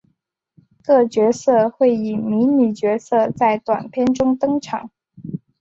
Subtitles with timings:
[0.83, 4.89] 各角色会以迷你角色在短篇中登场。